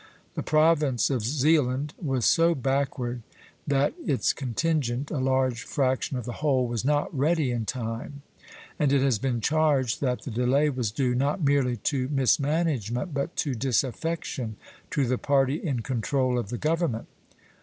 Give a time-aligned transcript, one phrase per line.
[0.33, 3.21] The province of Zealand was so backward
[3.67, 8.23] that its contingent, a large fraction of the whole, was not ready in time;
[8.79, 13.35] and it has been charged that the delay was due, not merely to mismanagement, but
[13.35, 14.55] to disaffection
[14.89, 17.07] to the party in control of the government.